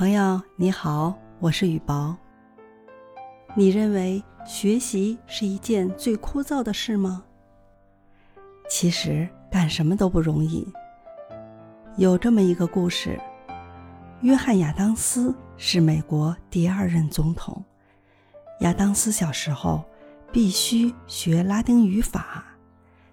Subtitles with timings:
[0.00, 2.16] 朋友你好，我是雨薄。
[3.54, 7.22] 你认为学习是一件最枯燥的事吗？
[8.66, 10.66] 其实干什么都不容易。
[11.98, 13.20] 有这么一个故事：
[14.22, 17.62] 约翰·亚当斯是美国第二任总统。
[18.60, 19.84] 亚当斯小时候
[20.32, 22.42] 必须学拉丁语法，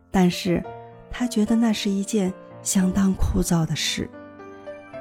[0.10, 0.64] 但是
[1.12, 4.10] 他觉得那是一件相当枯燥的事。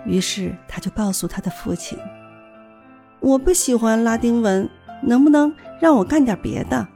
[0.07, 1.99] 于是他就告诉他的父亲
[3.21, 4.69] ：“我不喜欢拉丁文，
[5.03, 6.87] 能不能让我干点别的？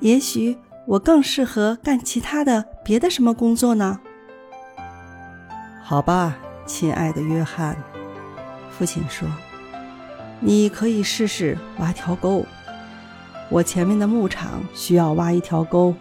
[0.00, 0.56] 也许
[0.86, 4.00] 我更适合干其他的别的什么工作呢？”
[5.84, 7.76] 好吧，亲爱的约翰，
[8.70, 9.28] 父亲说
[10.40, 12.44] ：“你可以试试挖条沟。
[13.48, 15.94] 我前面的牧场需要挖一条沟。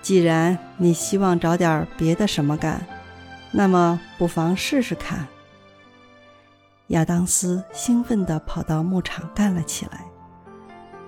[0.00, 2.84] 既然你希望找点别的什么干，
[3.52, 5.26] 那么不妨试试看。”
[6.88, 10.04] 亚当斯兴奋地跑到牧场干了起来。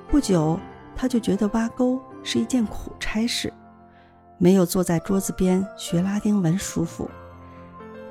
[0.09, 0.59] 不久，
[0.95, 3.53] 他就觉得挖沟是一件苦差事，
[4.37, 7.09] 没有坐在桌子边学拉丁文舒服。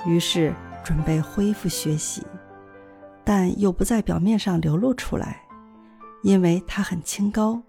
[0.06, 0.54] 于是
[0.84, 2.26] 准备恢复学习，
[3.24, 5.44] 但又不在表面上流露出来，
[6.24, 7.62] 因为他很清高，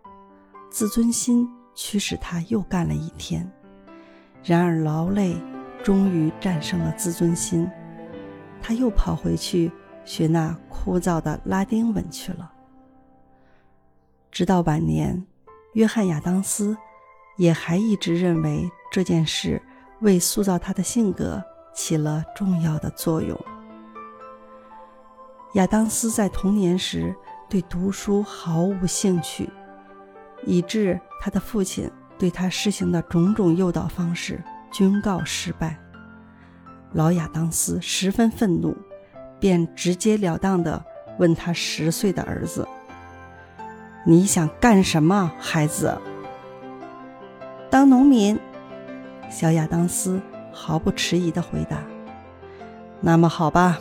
[0.70, 3.46] 自尊心驱使他又干了一天。
[4.42, 5.36] 然而劳累
[5.82, 7.68] 终于战胜了自尊心，
[8.62, 9.70] 他又跑回去。
[10.10, 12.50] 学那枯燥的拉丁文去了。
[14.32, 15.24] 直到晚年，
[15.74, 16.76] 约翰·亚当斯
[17.36, 19.62] 也还一直认为这件事
[20.00, 21.40] 为塑造他的性格
[21.72, 23.38] 起了重要的作用。
[25.54, 27.14] 亚当斯在童年时
[27.48, 29.48] 对读书毫无兴趣，
[30.44, 31.88] 以致他的父亲
[32.18, 35.78] 对他施行的种种诱导方式均告失败。
[36.94, 38.76] 老亚当斯十分愤怒。
[39.40, 40.80] 便直截了当地
[41.18, 42.68] 问他十岁的儿子
[44.06, 45.98] ：“你想干什么，孩子
[47.68, 48.38] ？”“当农民。”
[49.30, 50.20] 小亚当斯
[50.52, 51.82] 毫不迟疑地回答。
[53.00, 53.78] “那么好吧，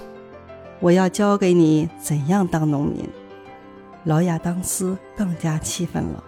[0.79, 3.07] 我要教给你怎样当农民。”
[4.05, 6.23] 老亚当斯更加气愤了。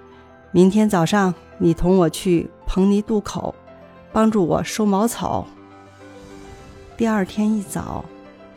[0.50, 3.54] “明天早上，你同我去彭尼渡口，
[4.12, 5.46] 帮助我收茅草。”
[6.96, 8.04] 第二天一早。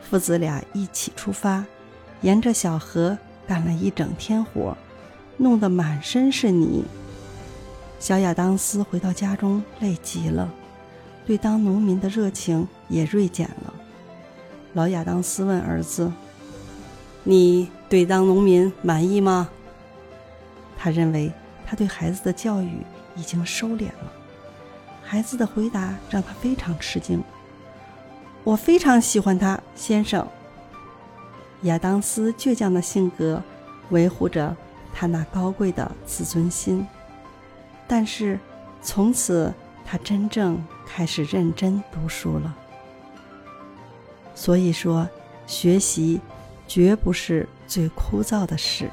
[0.10, 1.66] 父子俩一起出发，
[2.22, 3.18] 沿着小河
[3.48, 4.78] 干了一整天活，
[5.38, 6.86] 弄得满身是泥。
[8.00, 10.50] 小亚当斯回到家中累极了，
[11.26, 13.74] 对当农民的热情也锐减了。
[14.74, 16.12] 老亚当斯问儿子
[17.24, 19.50] ：“你对当农民满意吗？”
[20.78, 21.32] 他认为
[21.66, 22.86] 他对孩子的教育
[23.16, 24.12] 已经收敛了。
[25.02, 27.24] 孩子的回答让他非常吃惊。
[28.46, 30.26] 我非常喜欢他，先生。
[31.64, 33.42] 亚当斯倔强的性格
[33.90, 34.56] 维护着
[34.94, 36.86] 他那高贵的自尊心，
[37.88, 38.40] 但是
[38.84, 39.52] 从此
[39.84, 42.56] 他真正开始认真读书了。
[44.36, 45.10] 所以说，
[45.48, 46.22] 学习
[46.68, 48.92] 绝不是最枯燥的事。